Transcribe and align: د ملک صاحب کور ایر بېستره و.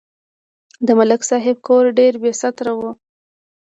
د 0.85 0.87
ملک 0.99 1.21
صاحب 1.29 1.57
کور 1.67 1.85
ایر 2.01 2.15
بېستره 2.23 2.71
و. 2.77 2.79